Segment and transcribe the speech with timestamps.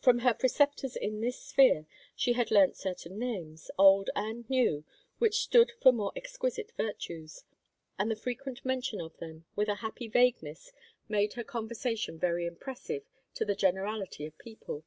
[0.00, 1.86] From her preceptors in this sphere,
[2.16, 4.84] she had learnt certain names, old and new,
[5.18, 7.44] which stood for more exquisite virtues,
[7.96, 10.72] and the frequent mention of them with a happy vagueness
[11.08, 13.04] made her conversation very impressive
[13.34, 14.84] to the generality of people.